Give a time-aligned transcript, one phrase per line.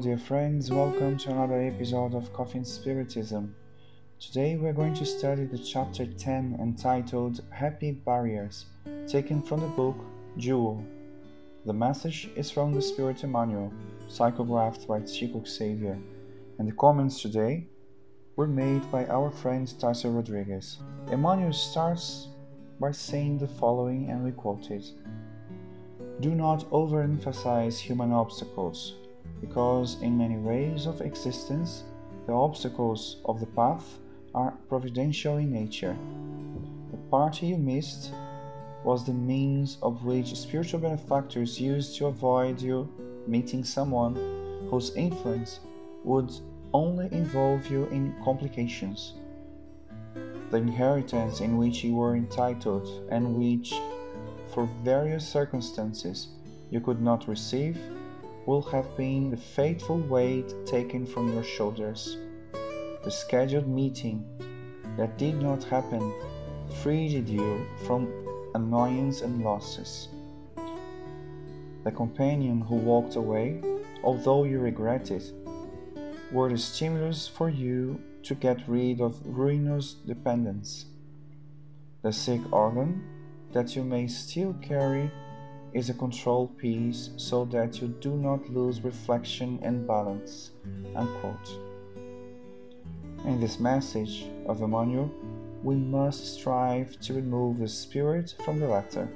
[0.00, 3.54] dear friends, welcome to another episode of Coffee and Spiritism.
[4.18, 8.66] Today we're going to study the chapter 10 entitled Happy Barriers,
[9.06, 9.96] taken from the book
[10.36, 10.82] Jewel.
[11.64, 13.72] The message is from the Spirit Emmanuel,
[14.08, 15.96] psychographed by Chico Xavier,
[16.58, 17.68] and the comments today
[18.34, 20.78] were made by our friend Tarso Rodriguez.
[21.12, 22.28] Emmanuel starts
[22.80, 24.90] by saying the following, and we quote it
[26.18, 28.94] Do not overemphasize human obstacles
[29.40, 31.84] because in many ways of existence,
[32.26, 33.98] the obstacles of the path
[34.34, 35.96] are providential in nature.
[36.90, 38.12] The party you missed
[38.84, 42.88] was the means of which spiritual benefactors used to avoid you
[43.26, 44.14] meeting someone
[44.70, 45.60] whose influence
[46.04, 46.30] would
[46.72, 49.14] only involve you in complications.
[50.50, 53.72] The inheritance in which you were entitled and which,
[54.52, 56.28] for various circumstances,
[56.70, 57.78] you could not receive
[58.46, 62.18] will have been the fateful weight taken from your shoulders.
[63.02, 64.24] The scheduled meeting
[64.96, 66.12] that did not happen
[66.82, 68.12] freed you from
[68.54, 70.08] annoyance and losses.
[71.84, 73.60] The companion who walked away,
[74.02, 75.32] although you regret it,
[76.32, 80.86] were the stimulus for you to get rid of ruinous dependence.
[82.02, 83.02] The sick organ
[83.52, 85.10] that you may still carry
[85.74, 90.52] is a control piece so that you do not lose reflection and balance.
[90.94, 91.58] Unquote.
[93.24, 95.10] In this message of Emmanuel,
[95.62, 99.08] we must strive to remove the spirit from the letter,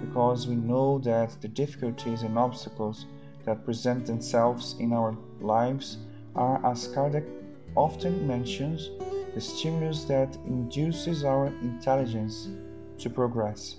[0.00, 3.06] because we know that the difficulties and obstacles
[3.44, 5.98] that present themselves in our lives
[6.36, 7.26] are, as Kardec
[7.76, 8.90] often mentions,
[9.34, 12.48] the stimulus that induces our intelligence
[12.98, 13.76] to progress.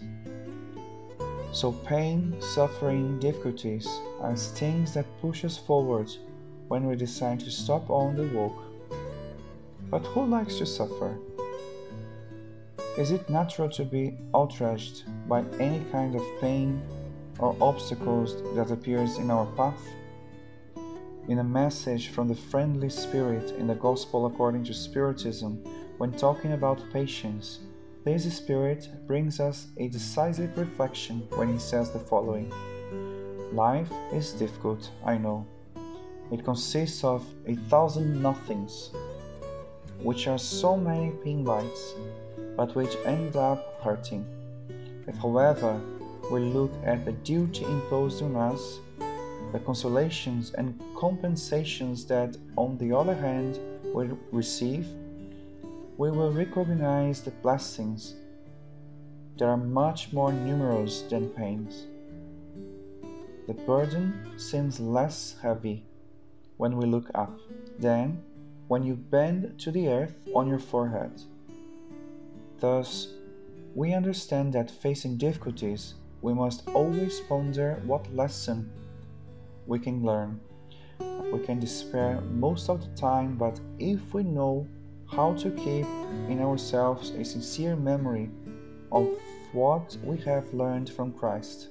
[1.54, 3.86] So, pain, suffering, difficulties
[4.22, 6.10] are things that push us forward
[6.70, 8.58] when we decide to stop on the walk.
[9.90, 11.18] But who likes to suffer?
[12.98, 16.82] Is it natural to be outraged by any kind of pain
[17.38, 19.86] or obstacles that appears in our path?
[21.28, 25.64] In a message from the friendly spirit in the Gospel according to Spiritism,
[25.98, 27.60] when talking about patience,
[28.04, 32.52] this spirit brings us a decisive reflection when he says the following
[33.54, 35.46] Life is difficult, I know.
[36.32, 38.92] It consists of a thousand nothings,
[40.02, 41.94] which are so many pin bites,
[42.56, 44.26] but which end up hurting.
[45.06, 45.80] If, however,
[46.32, 48.80] we look at the duty imposed on us,
[49.52, 53.60] the consolations and compensations that, on the other hand,
[53.94, 54.88] we receive,
[56.02, 58.16] we will recognize the blessings
[59.38, 61.86] that are much more numerous than pains.
[63.46, 65.86] The burden seems less heavy
[66.58, 67.38] when we look up
[67.78, 68.24] than
[68.68, 71.22] when you bend to the earth on your forehead.
[72.60, 73.10] Thus,
[73.76, 78.72] we understand that facing difficulties, we must always ponder what lesson
[79.68, 80.40] we can learn.
[81.32, 84.66] We can despair most of the time, but if we know
[85.12, 85.86] how to keep
[86.30, 88.30] in ourselves a sincere memory
[88.92, 89.10] of
[89.52, 91.68] what we have learned from Christ.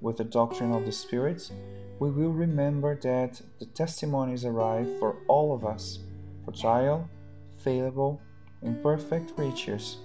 [0.00, 1.50] With the doctrine of the Spirit,
[1.98, 6.00] we will remember that the testimonies arrive for all of us,
[6.44, 7.08] fragile,
[7.58, 8.20] fallible,
[8.62, 9.98] imperfect creatures,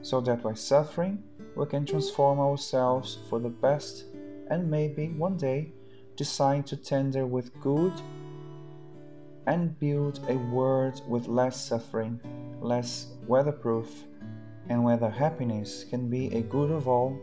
[0.00, 1.22] so that by suffering
[1.54, 4.04] we can transform ourselves for the best
[4.48, 5.72] and maybe one day
[6.16, 7.92] decide to tender with good
[9.46, 12.20] and build a world with less suffering,
[12.60, 14.04] less weatherproof,
[14.68, 17.18] and where the happiness can be a good of all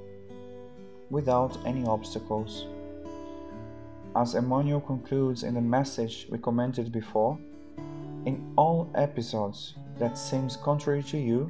[1.09, 2.65] without any obstacles.
[4.15, 7.37] As Emmanuel concludes in the message we commented before,
[8.25, 11.49] in all episodes that seems contrary to you,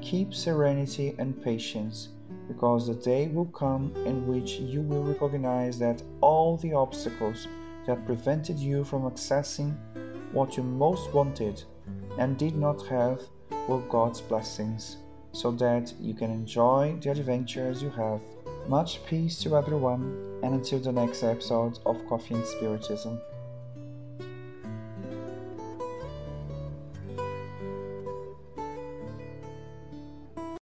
[0.00, 2.08] keep serenity and patience,
[2.48, 7.48] because the day will come in which you will recognize that all the obstacles
[7.86, 9.76] that prevented you from accessing
[10.32, 11.62] what you most wanted
[12.18, 13.20] and did not have
[13.68, 14.96] were God's blessings,
[15.32, 18.20] so that you can enjoy the adventures you have.
[18.68, 23.20] Much peace to everyone, and until the next episode of Coffee and Spiritism.